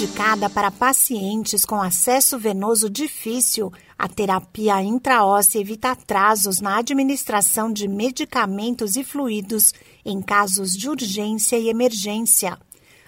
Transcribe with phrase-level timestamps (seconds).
[0.00, 7.88] Indicada para pacientes com acesso venoso difícil, a terapia intraóssea evita atrasos na administração de
[7.88, 9.72] medicamentos e fluidos
[10.04, 12.56] em casos de urgência e emergência.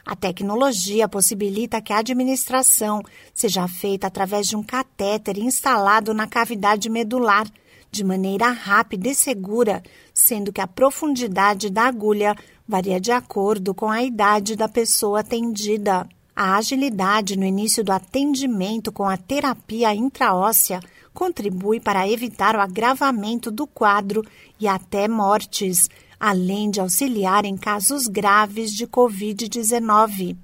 [0.04, 6.90] A tecnologia possibilita que a administração seja feita através de um catéter instalado na cavidade
[6.90, 7.46] medular,
[7.88, 9.80] de maneira rápida e segura,
[10.12, 12.34] sendo que a profundidade da agulha
[12.66, 16.08] varia de acordo com a idade da pessoa atendida.
[16.42, 20.80] A agilidade no início do atendimento com a terapia intraóssea
[21.12, 24.24] contribui para evitar o agravamento do quadro
[24.58, 25.86] e até mortes,
[26.18, 30.38] além de auxiliar em casos graves de Covid-19.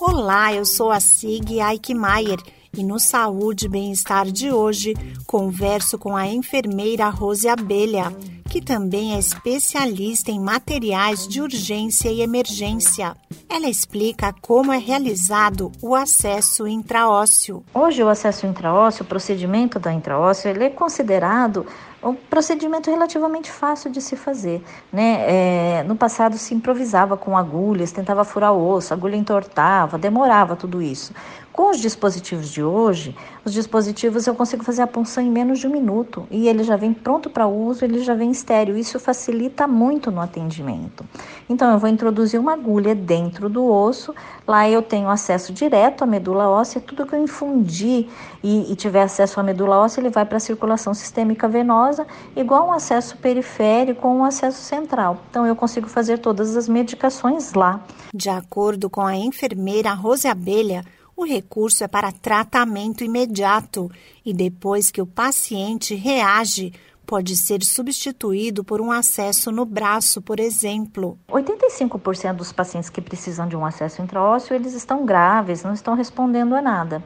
[0.00, 2.38] Olá, eu sou a Sig Eichmeier
[2.74, 4.94] e no Saúde e Bem-Estar de hoje
[5.26, 8.10] converso com a enfermeira Rose Abelha,
[8.54, 13.16] que também é especialista em materiais de urgência e emergência.
[13.50, 17.64] Ela explica como é realizado o acesso intraósseo.
[17.74, 21.66] Hoje o acesso intraósseo, o procedimento da intraósseo, ele é considerado
[22.04, 24.62] um procedimento relativamente fácil de se fazer.
[24.92, 25.80] Né?
[25.80, 30.82] É, no passado se improvisava com agulhas, tentava furar o osso, agulha entortava, demorava tudo
[30.82, 31.12] isso.
[31.54, 35.68] Com os dispositivos de hoje, os dispositivos eu consigo fazer a punção em menos de
[35.68, 38.76] um minuto e ele já vem pronto para uso, ele já vem estéreo.
[38.76, 41.04] Isso facilita muito no atendimento.
[41.48, 44.12] Então eu vou introduzir uma agulha dentro do osso,
[44.48, 48.08] lá eu tenho acesso direto à medula óssea, tudo que eu infundir
[48.42, 51.93] e, e tiver acesso à medula óssea, ele vai para a circulação sistêmica venosa,
[52.36, 55.18] igual um acesso periférico ou um acesso central.
[55.30, 57.84] Então eu consigo fazer todas as medicações lá.
[58.12, 60.84] De acordo com a enfermeira Rose Abelha,
[61.16, 63.90] o recurso é para tratamento imediato
[64.24, 66.72] e depois que o paciente reage,
[67.06, 71.18] pode ser substituído por um acesso no braço, por exemplo.
[71.28, 76.54] 85% dos pacientes que precisam de um acesso intraósseo, eles estão graves, não estão respondendo
[76.54, 77.02] a nada.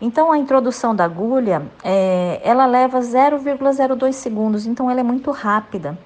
[0.00, 5.98] Então, a introdução da agulha, é, ela leva 0,02 segundos, então ela é muito rápida.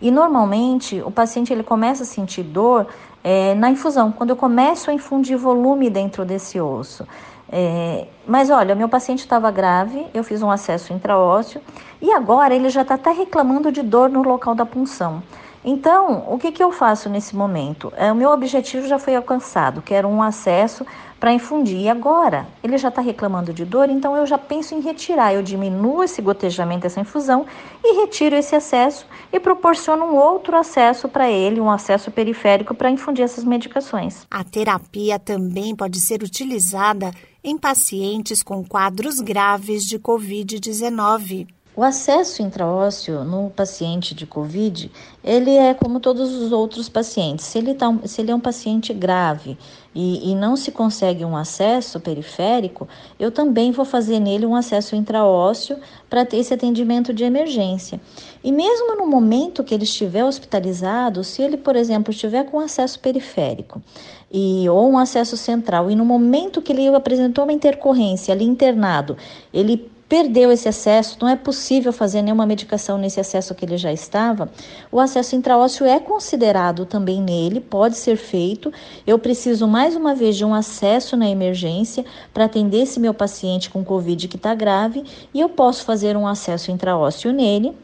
[0.00, 2.86] E normalmente o paciente ele começa a sentir dor
[3.22, 7.06] é, na infusão, quando eu começo a infundir volume dentro desse osso.
[7.50, 11.60] É, mas olha, meu paciente estava grave, eu fiz um acesso intraósseo
[12.00, 15.22] e agora ele já está até reclamando de dor no local da punção.
[15.64, 17.90] Então, o que, que eu faço nesse momento?
[17.96, 20.84] É, o meu objetivo já foi alcançado, que era um acesso
[21.18, 21.80] para infundir.
[21.80, 25.32] E agora, ele já está reclamando de dor, então eu já penso em retirar.
[25.32, 27.46] Eu diminuo esse gotejamento, essa infusão,
[27.82, 32.90] e retiro esse acesso e proporciono um outro acesso para ele, um acesso periférico para
[32.90, 34.26] infundir essas medicações.
[34.30, 37.10] A terapia também pode ser utilizada
[37.42, 41.46] em pacientes com quadros graves de Covid-19.
[41.76, 44.92] O acesso intraósseo no paciente de COVID,
[45.24, 47.46] ele é como todos os outros pacientes.
[47.46, 49.58] Se ele, tá, se ele é um paciente grave
[49.92, 52.86] e, e não se consegue um acesso periférico,
[53.18, 55.76] eu também vou fazer nele um acesso intraósseo
[56.08, 58.00] para ter esse atendimento de emergência.
[58.44, 63.00] E mesmo no momento que ele estiver hospitalizado, se ele, por exemplo, estiver com acesso
[63.00, 63.82] periférico
[64.30, 69.16] e, ou um acesso central, e no momento que ele apresentou uma intercorrência ali internado,
[69.52, 73.92] ele perdeu esse acesso, não é possível fazer nenhuma medicação nesse acesso que ele já
[73.92, 74.50] estava,
[74.90, 78.72] o acesso intraósseo é considerado também nele, pode ser feito.
[79.06, 83.70] Eu preciso mais uma vez de um acesso na emergência para atender esse meu paciente
[83.70, 87.74] com Covid que está grave e eu posso fazer um acesso intraósseo nele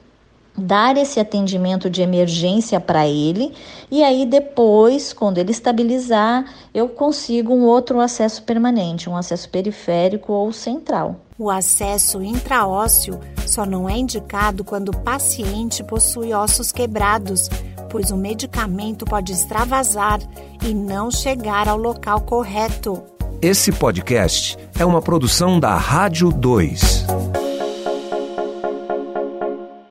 [0.56, 3.53] dar esse atendimento de emergência para ele
[3.91, 10.33] e aí depois, quando ele estabilizar, eu consigo um outro acesso permanente, um acesso periférico
[10.33, 11.16] ou central.
[11.39, 17.49] O acesso intraósseo só não é indicado quando o paciente possui ossos quebrados,
[17.89, 20.21] pois o medicamento pode extravasar
[20.62, 23.03] e não chegar ao local correto.
[23.43, 27.40] Esse podcast é uma produção da Rádio 2.